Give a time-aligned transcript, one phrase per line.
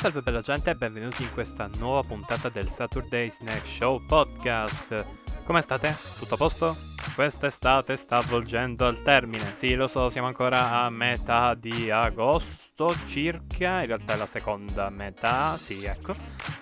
[0.00, 5.04] salve bella gente e benvenuti in questa nuova puntata del Saturday Snack Show Podcast.
[5.44, 5.94] Come state?
[6.18, 6.74] Tutto a posto?
[7.14, 9.52] Quest'estate sta avvolgendo al termine.
[9.56, 14.88] Sì, lo so, siamo ancora a metà di agosto circa, in realtà è la seconda
[14.88, 16.14] metà, sì, ecco.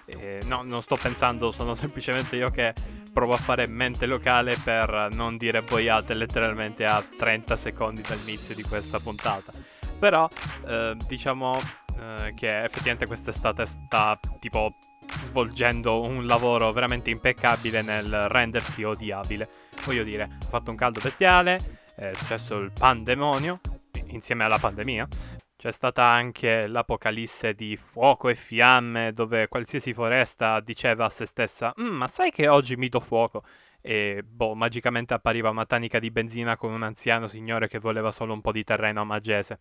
[0.06, 2.74] E no, non sto pensando, sono semplicemente io che
[3.12, 8.64] provo a fare mente locale per non dire boiate letteralmente a 30 secondi dall'inizio di
[8.64, 9.52] questa puntata.
[9.96, 10.28] Però,
[10.66, 14.74] eh, diciamo eh, che effettivamente quest'estate sta tipo
[15.22, 19.48] svolgendo un lavoro veramente impeccabile nel rendersi odiabile.
[19.84, 23.60] Voglio dire, ha fatto un caldo bestiale, è successo il pandemonio
[24.06, 25.08] insieme alla pandemia.
[25.56, 31.74] C'è stata anche l'apocalisse di fuoco e fiamme dove qualsiasi foresta diceva a se stessa
[31.80, 33.42] mm, ma sai che oggi mi do fuoco?
[33.80, 38.34] E boh, magicamente appariva una tanica di benzina con un anziano signore che voleva solo
[38.34, 39.60] un po' di terreno a Magese.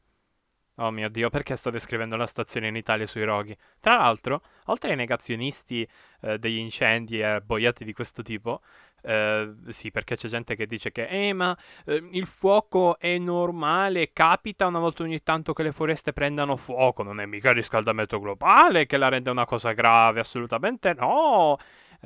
[0.79, 3.55] Oh mio Dio, perché sto descrivendo la situazione in Italia sui roghi?
[3.79, 5.87] Tra l'altro, oltre ai negazionisti
[6.21, 8.61] eh, degli incendi e boiati di questo tipo,
[9.01, 14.11] eh, sì, perché c'è gente che dice che eh, ma eh, il fuoco è normale,
[14.13, 18.19] capita una volta ogni tanto che le foreste prendano fuoco, non è mica il riscaldamento
[18.19, 21.57] globale che la rende una cosa grave, assolutamente no.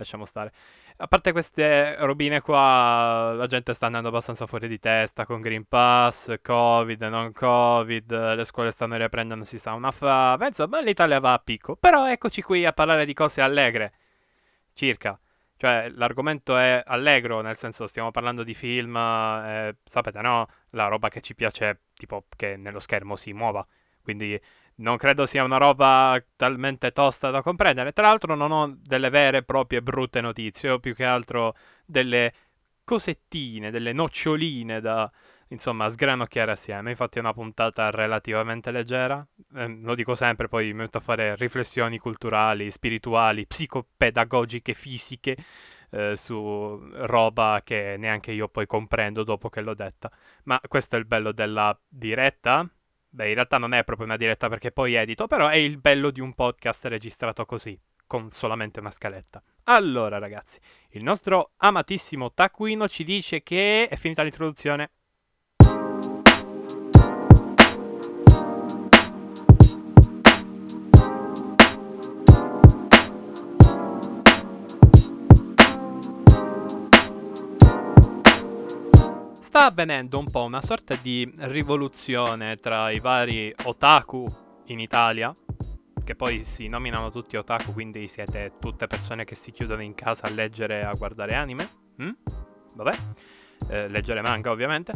[0.01, 0.51] Lasciamo stare
[0.97, 5.65] a parte queste robine qua, la gente sta andando abbastanza fuori di testa con Green
[5.67, 11.33] Pass, Covid, non Covid, le scuole stanno riprendendo, si sa, una fave, insomma l'Italia va
[11.33, 11.75] a picco.
[11.75, 13.93] Però eccoci qui a parlare di cose allegre,
[14.73, 15.19] circa.
[15.57, 20.47] Cioè, l'argomento è allegro, nel senso stiamo parlando di film, eh, sapete no?
[20.71, 23.65] La roba che ci piace, tipo che nello schermo si muova.
[24.01, 24.39] Quindi
[24.81, 27.93] non credo sia una roba talmente tosta da comprendere.
[27.93, 32.33] Tra l'altro non ho delle vere e proprie brutte notizie, ho più che altro delle
[32.83, 35.09] cosettine, delle noccioline da,
[35.49, 36.91] insomma, sgranocchiare assieme.
[36.91, 39.25] Infatti è una puntata relativamente leggera,
[39.55, 45.37] eh, lo dico sempre, poi mi metto a fare riflessioni culturali, spirituali, psicopedagogiche, fisiche,
[45.91, 50.11] eh, su roba che neanche io poi comprendo dopo che l'ho detta.
[50.43, 52.67] Ma questo è il bello della diretta,
[53.13, 56.11] Beh, in realtà non è proprio una diretta perché poi edito, però è il bello
[56.11, 57.77] di un podcast registrato così,
[58.07, 59.43] con solamente una scaletta.
[59.65, 60.59] Allora, ragazzi,
[60.91, 64.91] il nostro amatissimo Taquino ci dice che è finita l'introduzione.
[79.51, 84.25] Sta avvenendo un po' una sorta di rivoluzione tra i vari otaku
[84.67, 85.35] in Italia,
[86.05, 90.27] che poi si nominano tutti otaku, quindi siete tutte persone che si chiudono in casa
[90.27, 91.69] a leggere e a guardare anime.
[92.01, 92.11] Mm?
[92.75, 92.97] Vabbè.
[93.67, 94.93] Eh, leggere manga ovviamente.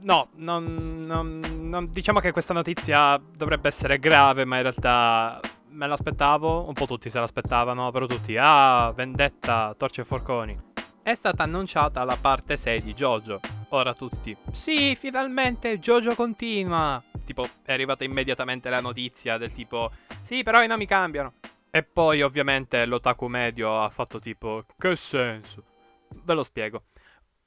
[0.00, 5.86] No, non, non, non, diciamo che questa notizia dovrebbe essere grave, ma in realtà me
[5.86, 10.60] l'aspettavo, un po' tutti se l'aspettavano, però tutti, ah, vendetta, torce e forconi.
[11.04, 13.38] È stata annunciata la parte 6 di Jojo,
[13.72, 14.36] ora tutti.
[14.52, 17.02] Sì, finalmente Jojo continua.
[17.24, 19.90] Tipo, è arrivata immediatamente la notizia del tipo,
[20.22, 21.34] sì, però i nomi cambiano.
[21.70, 25.64] E poi ovviamente l'otaku medio ha fatto tipo, che senso?
[26.08, 26.84] Ve lo spiego.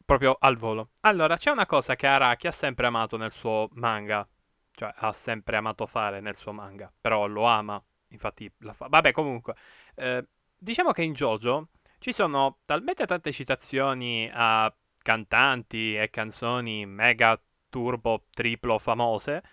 [0.03, 0.89] Proprio al volo.
[1.01, 4.27] Allora, c'è una cosa che Araki ha sempre amato nel suo manga.
[4.71, 6.91] Cioè, ha sempre amato fare nel suo manga.
[6.99, 7.81] Però lo ama.
[8.09, 8.87] Infatti, la fa.
[8.87, 9.55] Vabbè, comunque.
[9.95, 11.69] Eh, diciamo che in Jojo
[11.99, 14.71] ci sono talmente tante citazioni a
[15.05, 17.39] cantanti e canzoni mega
[17.69, 19.43] turbo triplo famose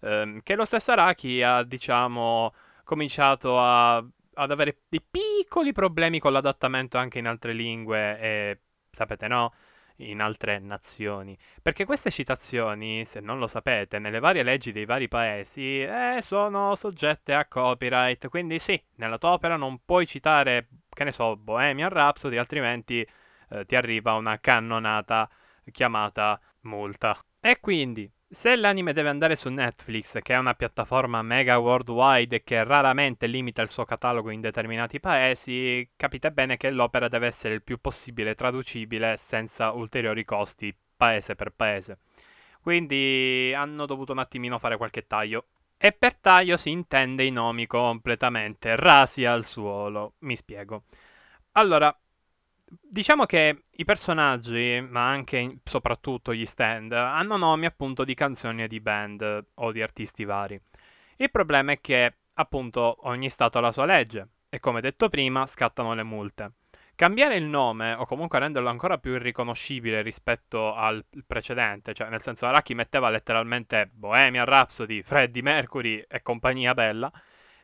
[0.00, 6.32] ehm, che lo stesso Araki ha diciamo cominciato a, ad avere dei piccoli problemi con
[6.32, 9.52] l'adattamento anche in altre lingue e sapete no
[9.96, 11.36] in altre nazioni.
[11.60, 16.74] Perché queste citazioni, se non lo sapete, nelle varie leggi dei vari paesi eh, sono
[16.74, 18.28] soggette a copyright.
[18.28, 23.06] Quindi sì, nella tua opera non puoi citare, che ne so, Bohemian Rhapsody, altrimenti
[23.52, 25.28] eh, ti arriva una cannonata
[25.70, 27.18] chiamata multa.
[27.40, 32.42] E quindi, se l'anime deve andare su Netflix, che è una piattaforma mega worldwide e
[32.44, 37.54] che raramente limita il suo catalogo in determinati paesi, capite bene che l'opera deve essere
[37.54, 41.98] il più possibile traducibile senza ulteriori costi paese per paese.
[42.62, 45.46] Quindi hanno dovuto un attimino fare qualche taglio.
[45.76, 50.14] E per taglio si intende i nomi completamente rasi al suolo.
[50.20, 50.84] Mi spiego.
[51.52, 51.94] Allora,
[52.80, 58.68] diciamo che i personaggi, ma anche soprattutto gli stand, hanno nomi appunto di canzoni e
[58.68, 60.60] di band o di artisti vari.
[61.16, 65.46] Il problema è che appunto ogni stato ha la sua legge e come detto prima
[65.46, 66.52] scattano le multe.
[66.94, 72.46] Cambiare il nome o comunque renderlo ancora più irriconoscibile rispetto al precedente, cioè nel senso
[72.46, 77.10] Araki metteva letteralmente Bohemian Rhapsody, Freddie Mercury e compagnia bella,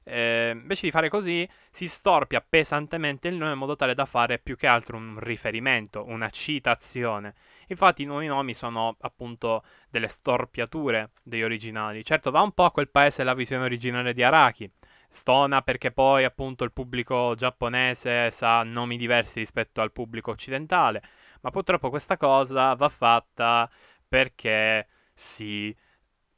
[0.08, 4.38] Eh, invece di fare così, si storpia pesantemente il nome in modo tale da fare
[4.38, 7.34] più che altro un riferimento, una citazione.
[7.68, 12.04] Infatti i nuovi nomi sono appunto delle storpiature degli originali.
[12.04, 14.70] Certo, va un po' a quel paese la visione originale di Araki.
[15.10, 21.02] Stona perché poi appunto il pubblico giapponese sa nomi diversi rispetto al pubblico occidentale,
[21.40, 23.70] ma purtroppo questa cosa va fatta
[24.06, 25.74] perché sì,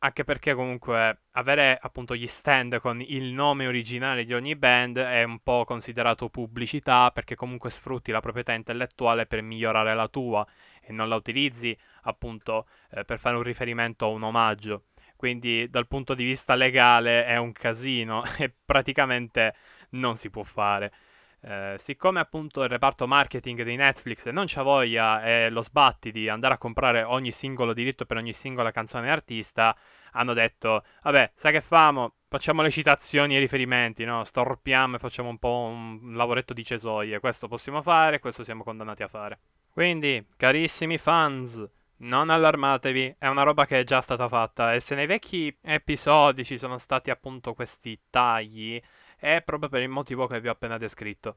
[0.02, 5.22] anche perché comunque avere appunto gli stand con il nome originale di ogni band è
[5.24, 10.46] un po' considerato pubblicità perché comunque sfrutti la proprietà intellettuale per migliorare la tua
[10.80, 14.84] e non la utilizzi appunto eh, per fare un riferimento a un omaggio.
[15.16, 19.54] Quindi dal punto di vista legale è un casino e praticamente
[19.90, 20.92] non si può fare.
[21.42, 26.28] Eh, siccome appunto il reparto marketing di Netflix non c'ha voglia e lo sbatti di
[26.28, 29.74] andare a comprare ogni singolo diritto per ogni singola canzone artista,
[30.12, 32.16] hanno detto, vabbè, sai che famo?
[32.28, 34.22] Facciamo le citazioni e i riferimenti, no?
[34.24, 37.18] Storpiamo e facciamo un po' un lavoretto di cesoie.
[37.20, 39.40] Questo possiamo fare, questo siamo condannati a fare.
[39.70, 44.94] Quindi, carissimi fans, non allarmatevi, è una roba che è già stata fatta e se
[44.94, 48.80] nei vecchi episodi ci sono stati appunto questi tagli
[49.20, 51.36] è proprio per il motivo che vi ho appena descritto.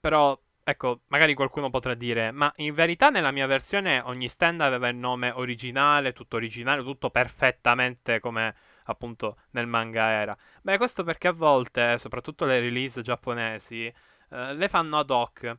[0.00, 4.88] Però, ecco, magari qualcuno potrà dire, ma in verità nella mia versione ogni stand aveva
[4.88, 8.54] il nome originale, tutto originale, tutto perfettamente come
[8.84, 10.36] appunto nel manga era.
[10.62, 15.56] Beh, questo perché a volte, soprattutto le release giapponesi, eh, le fanno ad hoc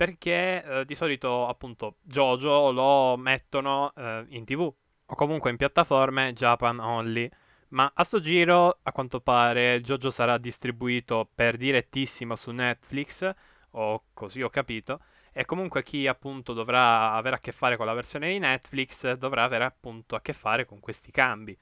[0.00, 6.32] perché eh, di solito appunto Jojo lo mettono eh, in tv o comunque in piattaforme
[6.32, 7.30] Japan only.
[7.70, 13.32] Ma a sto giro, a quanto pare, Jojo sarà distribuito per direttissimo su Netflix,
[13.72, 15.00] o così ho capito,
[15.32, 19.44] e comunque chi appunto dovrà avere a che fare con la versione di Netflix dovrà
[19.44, 21.56] avere appunto a che fare con questi cambi.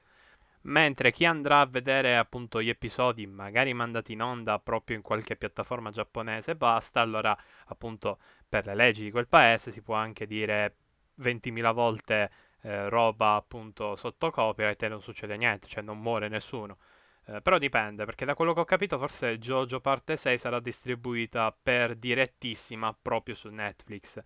[0.63, 5.37] Mentre chi andrà a vedere appunto gli episodi, magari mandati in onda proprio in qualche
[5.37, 8.19] piattaforma giapponese, basta, allora appunto
[8.49, 10.75] per le leggi di quel paese si può anche dire
[11.21, 12.31] 20.000 volte
[12.63, 16.79] eh, roba appunto sotto copyright e non succede niente, cioè non muore nessuno.
[17.27, 21.55] Eh, però dipende, perché da quello che ho capito forse JoJo parte 6 sarà distribuita
[21.61, 24.21] per direttissima proprio su Netflix.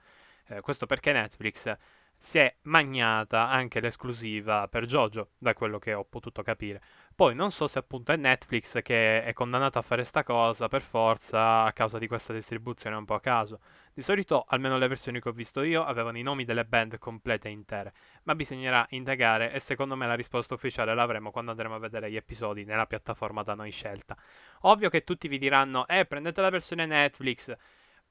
[0.47, 1.77] Eh, questo perché Netflix
[2.23, 6.81] si è magnata anche l'esclusiva per JoJo, da quello che ho potuto capire.
[7.17, 10.83] Poi non so se appunto è Netflix che è condannato a fare sta cosa per
[10.83, 13.59] forza a causa di questa distribuzione un po' a caso.
[13.93, 17.49] Di solito, almeno le versioni che ho visto io, avevano i nomi delle band complete
[17.49, 17.93] e intere,
[18.23, 22.17] ma bisognerà indagare e secondo me la risposta ufficiale l'avremo quando andremo a vedere gli
[22.17, 24.17] episodi nella piattaforma da noi scelta.
[24.61, 27.53] Ovvio che tutti vi diranno, eh, prendete la versione Netflix.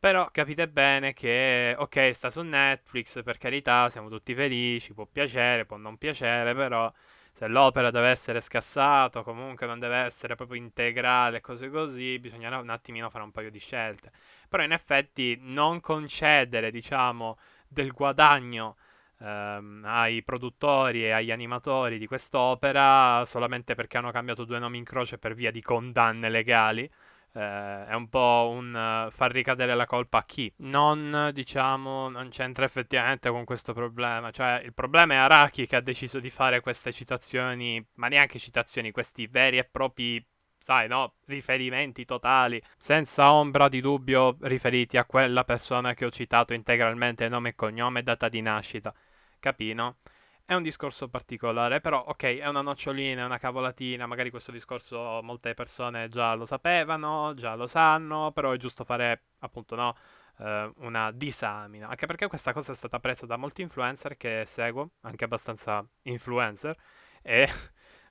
[0.01, 5.65] Però capite bene che, ok, sta su Netflix, per carità, siamo tutti felici, può piacere,
[5.65, 6.91] può non piacere, però
[7.31, 12.69] se l'opera deve essere scassata, comunque non deve essere proprio integrale, cose così, bisognerà un
[12.69, 14.11] attimino fare un paio di scelte.
[14.49, 17.37] Però in effetti non concedere, diciamo,
[17.67, 18.77] del guadagno
[19.19, 24.83] ehm, ai produttori e agli animatori di quest'opera solamente perché hanno cambiato due nomi in
[24.83, 26.89] croce per via di condanne legali
[27.33, 32.29] eh, è un po' un uh, far ricadere la colpa a chi non, diciamo, non
[32.29, 34.31] c'entra effettivamente con questo problema.
[34.31, 38.91] Cioè, il problema è Araki che ha deciso di fare queste citazioni, ma neanche citazioni,
[38.91, 40.25] questi veri e propri
[40.63, 41.15] sai, no?
[41.25, 47.49] Riferimenti totali, senza ombra di dubbio riferiti a quella persona che ho citato integralmente nome
[47.49, 48.93] e cognome data di nascita.
[49.39, 49.97] Capino?
[50.45, 55.21] È un discorso particolare, però ok, è una nocciolina, è una cavolatina, magari questo discorso
[55.23, 59.95] molte persone già lo sapevano, già lo sanno, però è giusto fare appunto no,
[60.39, 64.91] eh, una disamina, anche perché questa cosa è stata presa da molti influencer che seguo,
[65.01, 66.75] anche abbastanza influencer,
[67.21, 67.47] e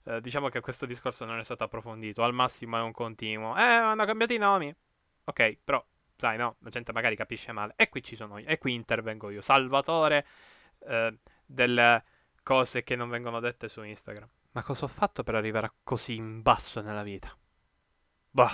[0.04, 3.62] eh, diciamo che questo discorso non è stato approfondito, al massimo è un continuo, eh,
[3.62, 4.74] hanno cambiato i nomi,
[5.24, 5.84] ok, però
[6.16, 9.28] sai no, la gente magari capisce male, e qui ci sono io, e qui intervengo
[9.28, 10.26] io, salvatore
[10.86, 12.02] eh, del
[12.50, 14.28] cose che non vengono dette su Instagram.
[14.50, 17.32] Ma cosa ho fatto per arrivare così in basso nella vita?
[18.28, 18.50] Bah.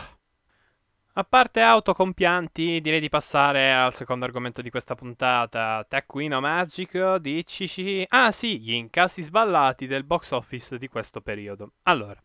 [1.15, 5.83] A parte autocompianti, direi di passare al secondo argomento di questa puntata.
[5.89, 8.05] Tecquino magico, dicici...
[8.11, 11.73] Ah sì, gli incassi sballati del box office di questo periodo.
[11.85, 12.23] Allora,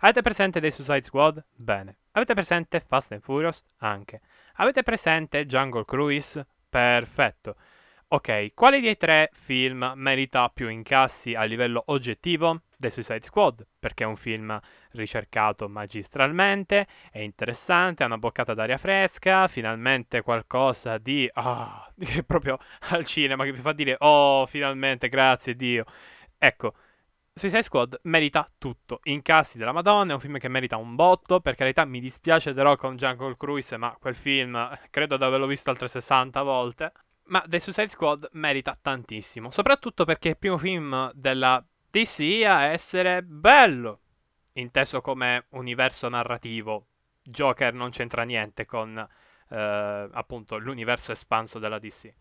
[0.00, 1.42] avete presente dei Suicide Squad?
[1.54, 2.00] Bene.
[2.12, 3.64] Avete presente Fast and Furious?
[3.78, 4.20] Anche.
[4.56, 6.46] Avete presente Jungle Cruise?
[6.68, 7.56] Perfetto.
[8.08, 12.62] Ok, quale dei tre film merita più incassi a livello oggettivo?
[12.76, 14.60] The Suicide Squad, perché è un film
[14.92, 21.28] ricercato magistralmente, è interessante, ha una boccata d'aria fresca, finalmente qualcosa di...
[21.32, 21.90] Ah,
[22.26, 22.58] proprio
[22.90, 25.84] al cinema che vi fa dire, oh, finalmente, grazie Dio.
[26.38, 26.74] Ecco,
[27.32, 29.00] Suicide Squad merita tutto.
[29.04, 31.40] Incassi della Madonna, è un film che merita un botto.
[31.40, 35.46] Per carità, mi dispiace The Rock con Jungle Cruise, ma quel film credo di averlo
[35.46, 36.92] visto altre 60 volte.
[37.26, 39.50] Ma The Suicide Squad merita tantissimo.
[39.50, 44.00] Soprattutto perché è il primo film della DC a essere bello.
[44.54, 46.86] Inteso come universo narrativo.
[47.22, 48.96] Joker non c'entra niente con
[49.48, 52.12] eh, appunto l'universo espanso della DC.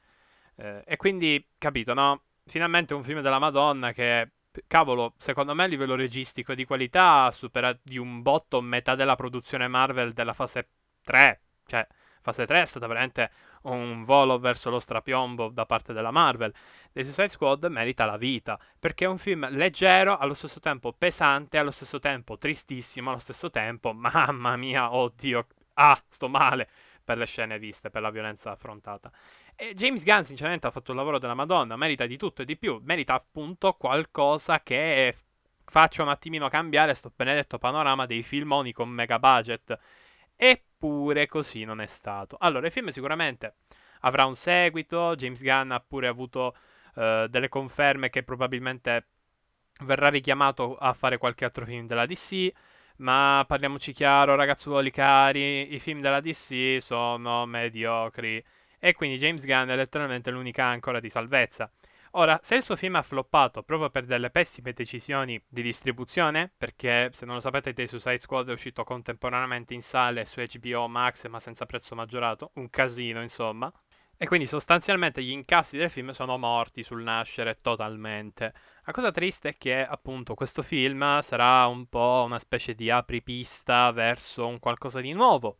[0.55, 2.23] Eh, e quindi, capito, no?
[2.45, 4.31] Finalmente un film della Madonna che
[4.67, 9.15] cavolo, secondo me a livello registico e di qualità supera di un botto metà della
[9.15, 10.67] produzione Marvel della fase
[11.03, 11.41] 3.
[11.65, 11.87] Cioè,
[12.23, 13.29] fase 3 è stata veramente
[13.63, 16.53] un volo verso lo strapiombo da parte della Marvel.
[16.91, 21.57] The Suicide Squad merita la vita, perché è un film leggero, allo stesso tempo pesante,
[21.57, 26.69] allo stesso tempo tristissimo, allo stesso tempo, mamma mia, oddio, ah, sto male
[27.03, 29.11] per le scene viste, per la violenza affrontata.
[29.55, 32.57] E James Gunn, sinceramente, ha fatto un lavoro della Madonna, merita di tutto e di
[32.57, 35.15] più, merita appunto qualcosa che
[35.65, 39.77] faccia un attimino cambiare questo benedetto panorama dei filmoni con mega budget.
[40.83, 42.35] Eppure così non è stato.
[42.41, 43.55] Allora, il film sicuramente
[44.01, 46.57] avrà un seguito, James Gunn ha pure avuto
[46.95, 49.05] uh, delle conferme che probabilmente
[49.85, 52.51] verrà richiamato a fare qualche altro film della DC.
[52.97, 58.43] Ma parliamoci chiaro, ragazzuoli cari, i film della DC sono mediocri.
[58.77, 61.71] E quindi James Gunn è letteralmente l'unica ancora di salvezza.
[62.15, 67.09] Ora, se il suo film ha floppato proprio per delle pessime decisioni di distribuzione, perché
[67.11, 71.25] se non lo sapete The Suicide Squad è uscito contemporaneamente in sale su HBO Max
[71.27, 73.71] ma senza prezzo maggiorato, un casino insomma,
[74.15, 78.53] e quindi sostanzialmente gli incassi del film sono morti sul nascere totalmente.
[78.85, 83.89] La cosa triste è che appunto questo film sarà un po' una specie di apripista
[83.91, 85.57] verso un qualcosa di nuovo.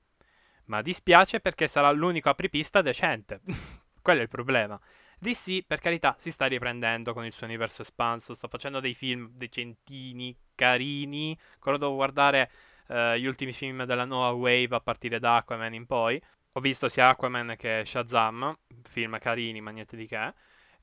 [0.65, 3.41] Ma dispiace perché sarà l'unico apripista decente.
[4.03, 4.79] Quello è il problema.
[5.23, 9.29] DC, per carità, si sta riprendendo con il suo universo espanso, sta facendo dei film
[9.31, 11.35] decentini, carini.
[11.53, 12.51] Ancora devo guardare
[12.89, 16.21] uh, gli ultimi film della nuova Wave a partire da Aquaman in poi.
[16.51, 20.33] Ho visto sia Aquaman che Shazam, film carini, ma niente di che.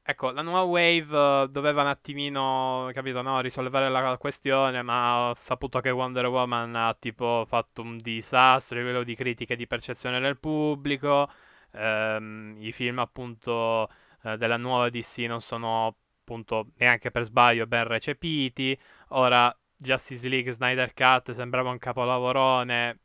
[0.02, 5.34] Ecco, la nuova Wave uh, doveva un attimino, capito, no, risolvere la questione, ma ho
[5.38, 9.66] saputo che Wonder Woman ha tipo fatto un disastro a livello di critiche e di
[9.66, 11.30] percezione del pubblico.
[11.72, 13.88] Ehm, I film appunto
[14.22, 18.78] eh, della nuova DC non sono appunto neanche per sbaglio ben recepiti.
[19.08, 22.98] Ora Justice League Snyder Cut sembrava un capolavorone,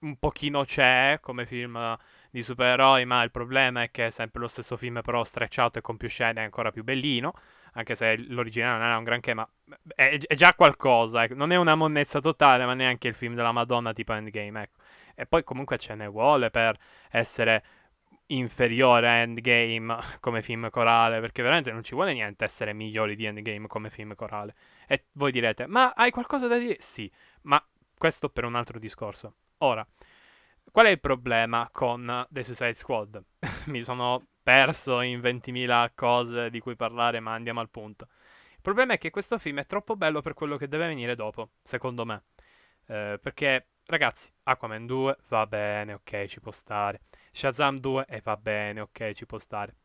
[0.00, 1.96] un pochino c'è come film
[2.30, 5.82] di supereroi, ma il problema è che è sempre lo stesso film però strecciato e
[5.82, 7.32] con più scene è ancora più bellino,
[7.72, 9.48] anche se l'originale non era un granché, ma
[9.94, 11.34] è, è già qualcosa, ecco.
[11.34, 14.78] non è una monnezza totale, ma neanche il film della Madonna tipo Endgame, ecco.
[15.14, 16.76] E poi comunque ce ne vuole per
[17.10, 17.62] essere
[18.30, 23.24] inferiore a Endgame come film corale, perché veramente non ci vuole niente essere migliori di
[23.24, 24.54] Endgame come film corale.
[24.86, 26.76] E voi direte, ma hai qualcosa da dire?
[26.80, 27.10] Sì,
[27.42, 27.62] ma
[27.96, 29.34] questo per un altro discorso.
[29.58, 29.86] Ora,
[30.72, 33.22] qual è il problema con The Suicide Squad?
[33.66, 38.08] Mi sono perso in 20.000 cose di cui parlare, ma andiamo al punto.
[38.52, 41.50] Il problema è che questo film è troppo bello per quello che deve venire dopo,
[41.62, 42.24] secondo me.
[42.86, 47.00] Eh, perché, ragazzi, Aquaman 2 va bene, ok, ci può stare.
[47.30, 49.76] Shazam 2 e va bene, ok, ci può stare.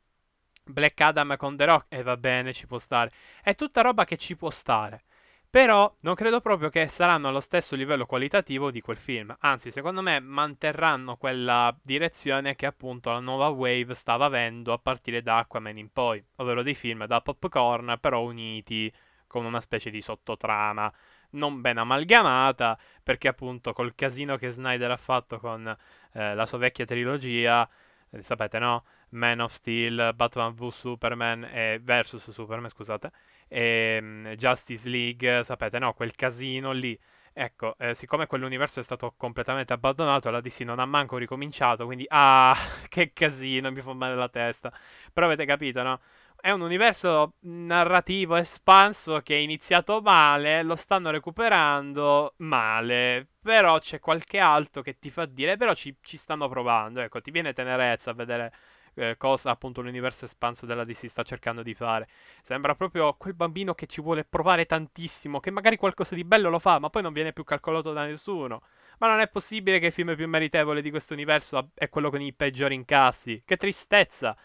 [0.64, 3.12] Black Adam con The Rock e va bene, ci può stare.
[3.44, 5.04] È tutta roba che ci può stare.
[5.50, 9.34] Però non credo proprio che saranno allo stesso livello qualitativo di quel film.
[9.40, 15.22] Anzi, secondo me manterranno quella direzione che appunto la nuova Wave stava avendo a partire
[15.22, 18.92] da Aquaman in poi, ovvero dei film da popcorn però uniti
[19.28, 20.92] con una specie di sottotrama
[21.36, 25.76] non ben amalgamata, perché appunto col casino che Snyder ha fatto con
[26.16, 27.68] eh, la sua vecchia trilogia,
[28.10, 28.84] eh, sapete no?
[29.10, 33.12] Man of Steel, Batman v Superman e versus Superman, scusate,
[33.48, 35.94] e um, Justice League, sapete no?
[35.94, 36.98] Quel casino lì.
[37.38, 42.06] Ecco, eh, siccome quell'universo è stato completamente abbandonato, la DC non ha manco ricominciato, quindi
[42.08, 42.56] ah,
[42.88, 44.72] che casino, mi fa male la testa.
[45.12, 46.00] Però avete capito, no?
[46.46, 54.00] È un universo narrativo espanso che è iniziato male, lo stanno recuperando male, però c'è
[54.00, 58.12] qualche altro che ti fa dire, però ci, ci stanno provando, ecco, ti viene tenerezza
[58.12, 58.54] a vedere
[58.94, 62.08] eh, cosa appunto l'universo espanso della DC sta cercando di fare.
[62.44, 66.60] Sembra proprio quel bambino che ci vuole provare tantissimo, che magari qualcosa di bello lo
[66.60, 68.62] fa, ma poi non viene più calcolato da nessuno.
[69.00, 72.22] Ma non è possibile che il film più meritevole di questo universo è quello con
[72.22, 73.42] i peggiori incassi.
[73.44, 74.38] Che tristezza!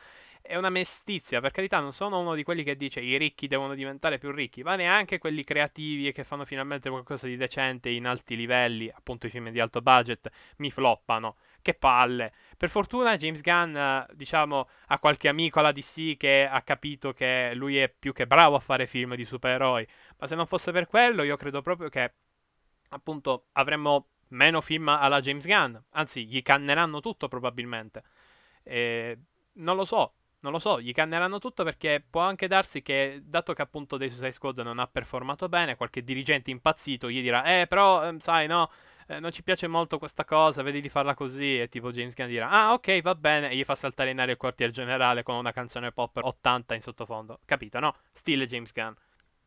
[0.50, 3.74] È una mestizia, per carità, non sono uno di quelli che dice i ricchi devono
[3.74, 8.04] diventare più ricchi, ma neanche quelli creativi e che fanno finalmente qualcosa di decente in
[8.04, 11.36] alti livelli, appunto i film di alto budget, mi floppano.
[11.62, 12.32] che palle.
[12.56, 13.76] Per fortuna James Gunn,
[14.12, 18.56] diciamo, ha qualche amico alla DC che ha capito che lui è più che bravo
[18.56, 19.86] a fare film di supereroi.
[20.18, 22.12] Ma se non fosse per quello, io credo proprio che,
[22.90, 25.76] appunto, avremmo meno film alla James Gunn.
[25.90, 28.02] Anzi, gli canneranno tutto probabilmente.
[28.62, 29.18] E
[29.54, 33.52] non lo so, non lo so, gli canneranno tutto perché può anche darsi che, dato
[33.52, 37.66] che appunto dei Suicide Squad non ha performato bene, qualche dirigente impazzito gli dirà, eh
[37.66, 38.70] però, ehm, sai no,
[39.06, 42.28] eh, non ci piace molto questa cosa, vedi di farla così, e tipo James Gunn
[42.28, 45.34] dirà, ah ok, va bene, e gli fa saltare in aria il quartier generale con
[45.34, 47.96] una canzone pop 80 in sottofondo, capito, no?
[48.12, 48.92] Stile James Gunn.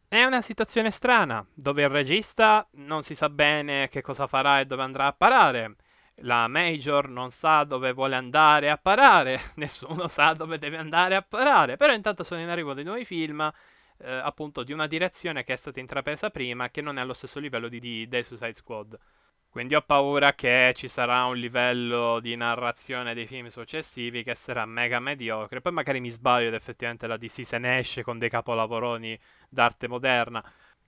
[0.08, 4.66] È una situazione strana, dove il regista non si sa bene che cosa farà e
[4.66, 5.76] dove andrà a parare
[6.18, 11.22] la Major non sa dove vuole andare a parare, nessuno sa dove deve andare a
[11.22, 13.52] parare, però intanto sono in arrivo dei nuovi film,
[14.00, 17.40] eh, appunto di una direzione che è stata intrapresa prima, che non è allo stesso
[17.40, 19.00] livello di, di The Suicide Squad.
[19.50, 24.66] Quindi ho paura che ci sarà un livello di narrazione dei film successivi che sarà
[24.66, 25.62] mega mediocre.
[25.62, 29.18] Poi magari mi sbaglio ed effettivamente la DC se ne esce con dei capolavoroni
[29.50, 30.44] d'arte moderna.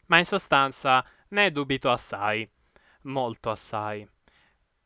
[0.07, 2.49] Ma in sostanza ne dubito assai.
[3.03, 4.14] Molto assai.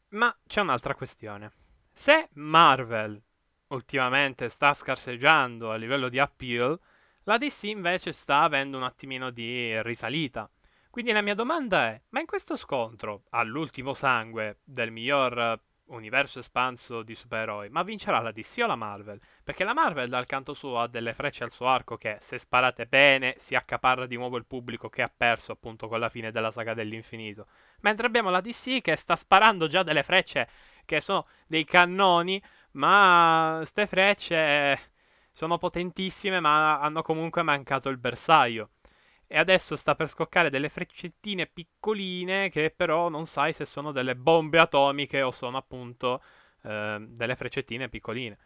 [0.09, 1.51] Ma c'è un'altra questione.
[1.91, 3.21] Se Marvel
[3.67, 6.79] ultimamente sta scarseggiando a livello di appeal,
[7.23, 10.49] la DC invece sta avendo un attimino di risalita.
[10.89, 17.03] Quindi la mia domanda è, ma in questo scontro all'ultimo sangue del miglior universo espanso
[17.03, 19.19] di supereroi, ma vincerà la DC o la Marvel?
[19.43, 22.85] Perché la Marvel dal canto suo ha delle frecce al suo arco che se sparate
[22.85, 26.51] bene si accaparra di nuovo il pubblico che ha perso appunto con la fine della
[26.51, 27.47] saga dell'infinito.
[27.81, 30.47] Mentre abbiamo la DC che sta sparando già delle frecce
[30.85, 32.41] che sono dei cannoni,
[32.71, 34.91] ma queste frecce
[35.31, 38.71] sono potentissime ma hanno comunque mancato il bersaglio
[39.31, 44.15] e adesso sta per scoccare delle freccettine piccoline che però non sai se sono delle
[44.15, 46.23] bombe atomiche o sono appunto
[46.63, 48.37] eh, delle freccettine piccoline.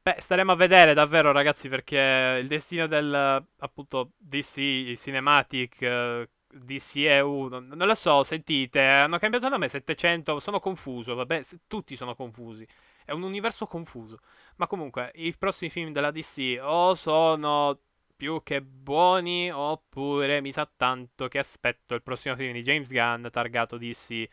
[0.00, 7.48] Beh, staremo a vedere davvero ragazzi perché il destino del appunto DC Cinematic eh, DCEU,
[7.48, 12.66] non, non lo so, sentite, hanno cambiato nome 700, sono confuso, vabbè, tutti sono confusi.
[13.04, 14.20] È un universo confuso.
[14.56, 17.78] Ma comunque, i prossimi film della DC o sono
[18.20, 23.26] più che buoni oppure mi sa tanto che aspetto il prossimo film di James Gunn
[23.30, 24.28] targato DC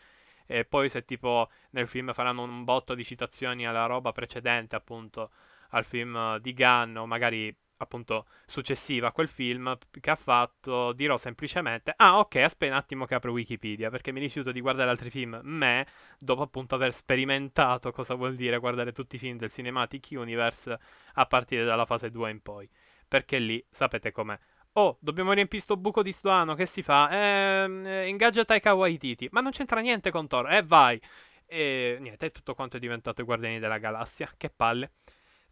[0.45, 5.31] e poi se tipo nel film faranno un botto di citazioni alla roba precedente appunto
[5.69, 11.15] al film di Gunn o magari appunto successiva a quel film che ha fatto dirò
[11.15, 15.09] semplicemente ah ok aspetta un attimo che apro Wikipedia perché mi rifiuto di guardare altri
[15.09, 15.87] film me
[16.19, 20.77] dopo appunto aver sperimentato cosa vuol dire guardare tutti i film del Cinematic Universe
[21.13, 22.69] a partire dalla fase 2 in poi
[23.07, 24.37] perché lì sapete com'è.
[24.73, 27.09] Oh, dobbiamo riempire sto buco di sto che si fa?
[27.11, 31.01] Ehm, eh, ingaggia Taika Waititi, ma non c'entra niente con Thor, eh, vai!
[31.45, 34.91] E niente, tutto quanto è diventato i Guardiani della Galassia, che palle.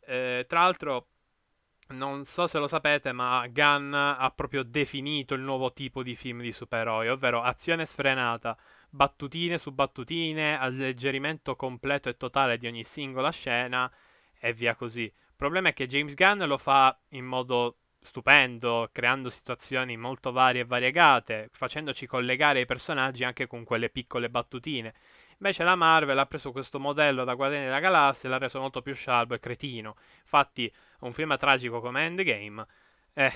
[0.02, 1.08] Eh, tra l'altro,
[1.89, 6.41] non so se lo sapete, ma Gunn ha proprio definito il nuovo tipo di film
[6.41, 8.58] di supereroi, ovvero azione sfrenata,
[8.89, 13.91] battutine su battutine, alleggerimento completo e totale di ogni singola scena
[14.39, 15.12] e via così.
[15.36, 20.62] Il problema è che James Gunn lo fa in modo stupendo, creando situazioni molto varie
[20.62, 24.93] e variegate, facendoci collegare i personaggi anche con quelle piccole battutine.
[25.39, 28.82] Invece la Marvel ha preso questo modello da Guardiani della Galassia e l'ha reso molto
[28.82, 29.98] più scialbo e cretino.
[30.21, 32.65] Infatti, un film tragico come Endgame,
[33.13, 33.34] eh,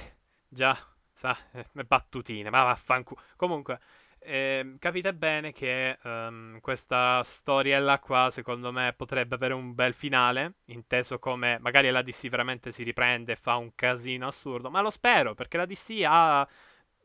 [0.48, 0.78] già,
[1.12, 3.22] sa, eh, battutine, ma vaffanculo.
[3.36, 3.82] Comunque,
[4.20, 10.56] eh, capite bene che um, questa storiella qua, secondo me, potrebbe avere un bel finale,
[10.66, 14.90] inteso come magari la DC veramente si riprende e fa un casino assurdo, ma lo
[14.90, 16.48] spero, perché la DC ha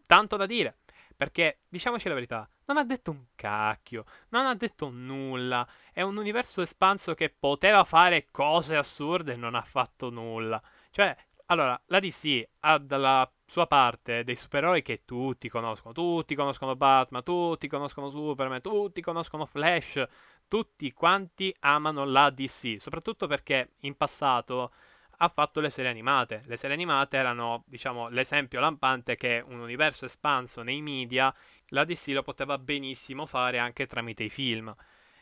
[0.07, 0.79] tanto da dire.
[1.17, 5.67] Perché, diciamoci la verità, non ha detto un cacchio, non ha detto nulla.
[5.93, 10.61] È un universo espanso che poteva fare cose assurde e non ha fatto nulla.
[10.91, 16.75] Cioè, allora, la DC ha dalla sua parte dei supereroi che tutti conoscono, tutti conoscono
[16.75, 20.05] Batman, tutti conoscono Superman, tutti conoscono Flash,
[20.49, 24.73] tutti quanti amano la DC, soprattutto perché in passato
[25.19, 26.43] ha fatto le serie animate.
[26.47, 31.33] Le serie animate erano, diciamo, l'esempio lampante che un universo espanso nei media,
[31.69, 34.75] la DC lo poteva benissimo fare anche tramite i film.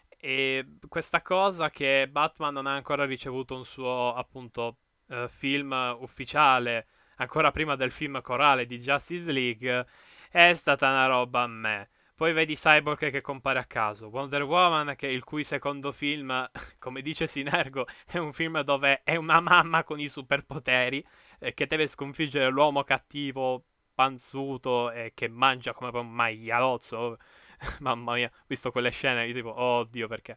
[0.09, 6.87] E questa cosa che Batman non ha ancora ricevuto un suo, appunto, eh, film ufficiale
[7.16, 9.87] ancora prima del film corale di Justice League,
[10.31, 11.88] è stata una roba a me.
[12.14, 16.48] Poi vedi Cyborg che compare a caso, Wonder Woman che il cui secondo film,
[16.79, 21.05] come dice Sinergo, è un film dove è una mamma con i superpoteri
[21.40, 27.18] eh, che deve sconfiggere l'uomo cattivo, panzuto e che mangia come un maialozzo.
[27.81, 30.37] Mamma mia, visto quelle scene, io tipo, oddio perché...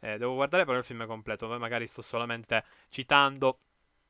[0.00, 3.58] Eh, devo guardare però il film completo, magari sto solamente citando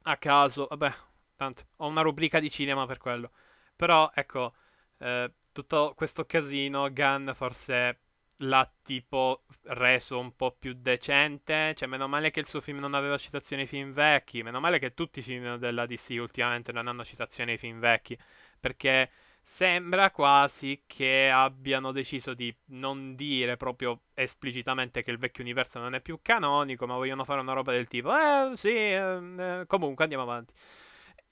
[0.02, 0.66] a caso.
[0.68, 0.92] Vabbè,
[1.36, 3.30] tanto ho una rubrica di cinema per quello.
[3.76, 4.54] Però ecco,
[4.98, 8.00] eh, tutto questo casino, Gunn forse
[8.38, 11.74] l'ha tipo reso un po' più decente.
[11.76, 14.42] Cioè, meno male che il suo film non aveva citazioni ai film vecchi.
[14.42, 18.18] Meno male che tutti i film della DC ultimamente non hanno citazioni ai film vecchi.
[18.60, 19.10] Perché
[19.44, 25.94] sembra quasi che abbiano deciso di non dire proprio esplicitamente che il vecchio universo non
[25.94, 30.24] è più canonico, ma vogliono fare una roba del tipo, eh sì, eh, comunque andiamo
[30.24, 30.54] avanti.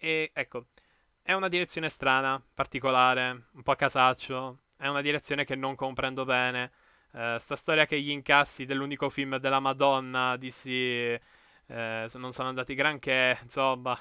[0.04, 0.66] E ecco,
[1.22, 6.72] è una direzione strana, particolare, un po' casaccio, è una direzione che non comprendo bene.
[7.12, 11.20] Uh, sta storia che gli incassi dell'unico film della Madonna DC eh,
[12.14, 13.96] non sono andati granché, insomma,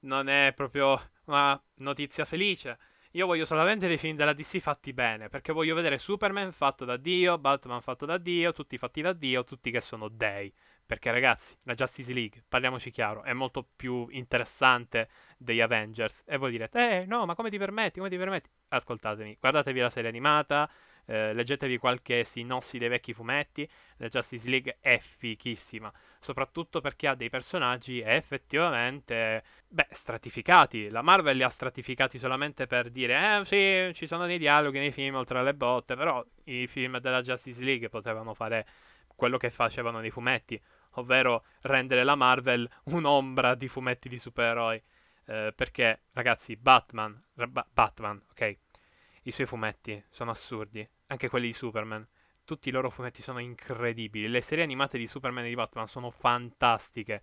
[0.00, 2.78] non è proprio una notizia felice.
[3.12, 6.98] Io voglio solamente dei film della DC fatti bene, perché voglio vedere Superman fatto da
[6.98, 10.52] Dio, Batman fatto da Dio, tutti fatti da Dio, tutti che sono dei.
[10.92, 16.22] Perché ragazzi, la Justice League, parliamoci chiaro, è molto più interessante degli Avengers.
[16.26, 18.50] E voi direte, eh no, ma come ti permetti, come ti permetti?
[18.68, 20.70] Ascoltatemi, guardatevi la serie animata,
[21.06, 27.14] eh, leggetevi qualche sinossi dei vecchi fumetti, la Justice League è fichissima, soprattutto perché ha
[27.14, 30.90] dei personaggi effettivamente, beh, stratificati.
[30.90, 34.92] La Marvel li ha stratificati solamente per dire, eh sì, ci sono dei dialoghi nei
[34.92, 38.66] film oltre alle botte, però i film della Justice League potevano fare
[39.14, 40.60] quello che facevano nei fumetti,
[40.92, 44.82] ovvero rendere la Marvel un'ombra di fumetti di supereroi.
[45.26, 48.56] Eh, perché, ragazzi, Batman, ba- Batman, ok,
[49.24, 52.06] i suoi fumetti sono assurdi, anche quelli di Superman.
[52.44, 54.28] Tutti i loro fumetti sono incredibili.
[54.28, 57.22] Le serie animate di Superman e di Batman sono fantastiche.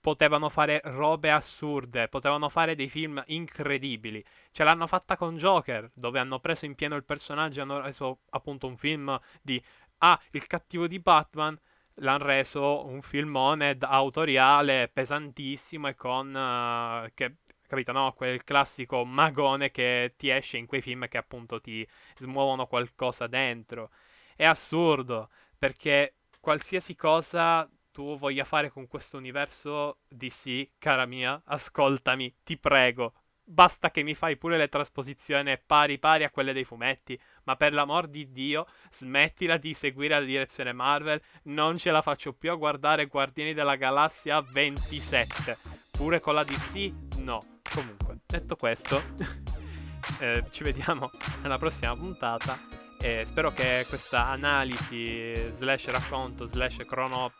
[0.00, 4.22] Potevano fare robe assurde, potevano fare dei film incredibili.
[4.50, 8.18] Ce l'hanno fatta con Joker, dove hanno preso in pieno il personaggio e hanno reso
[8.30, 9.62] appunto un film di
[9.98, 11.58] Ah, il cattivo di Batman
[11.96, 17.92] l'hanno reso un filmone autoriale pesantissimo e con uh, che capito?
[17.92, 18.12] No?
[18.12, 21.86] Quel classico magone che ti esce in quei film che appunto ti
[22.18, 23.90] smuovono qualcosa dentro.
[24.36, 32.34] È assurdo, perché qualsiasi cosa tu voglia fare con questo universo DC, cara mia, ascoltami,
[32.42, 33.14] ti prego.
[33.46, 37.72] Basta che mi fai pure le trasposizioni pari pari a quelle dei fumetti, ma per
[37.72, 42.56] l'amor di Dio, smettila di seguire la direzione Marvel, non ce la faccio più a
[42.56, 45.56] guardare Guardiani della Galassia 27.
[45.90, 47.60] Pure con la DC, no.
[47.62, 49.02] Comunque, detto questo,
[50.20, 51.10] eh, ci vediamo
[51.42, 52.58] nella prossima puntata.
[53.00, 57.32] E spero che questa analisi slash racconto slash crono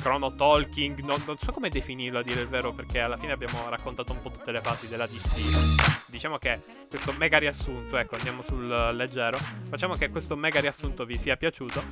[0.00, 3.68] chrono talking, non, non, so come definirlo a dire il vero perché alla fine abbiamo
[3.68, 6.08] raccontato un po' tutte le fasi della DC.
[6.10, 11.16] Diciamo che questo mega riassunto, ecco andiamo sul leggero, facciamo che questo mega riassunto vi
[11.16, 11.82] sia piaciuto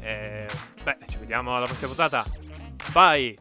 [0.00, 0.46] e
[0.82, 2.24] beh ci vediamo alla prossima puntata.
[2.92, 3.38] Bye!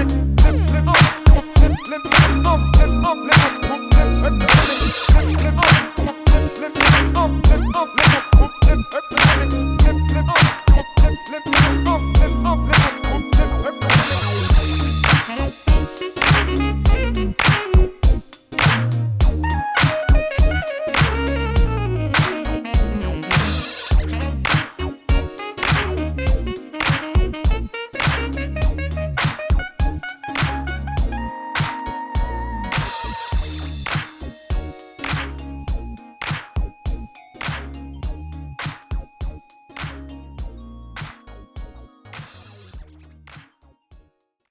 [0.00, 0.04] Oh,
[0.68, 1.27] flip,